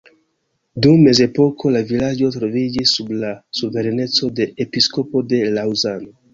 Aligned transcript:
Dum 0.85 1.03
mezepoko 1.07 1.73
la 1.75 1.81
vilaĝo 1.91 2.31
troviĝis 2.37 2.95
sub 2.97 3.13
la 3.21 3.31
suvereneco 3.61 4.33
de 4.43 4.51
episkopo 4.69 5.27
de 5.33 5.47
Laŭzano. 5.61 6.15